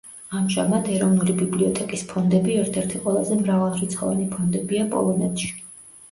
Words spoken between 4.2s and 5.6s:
ფონდებია პოლონეთში.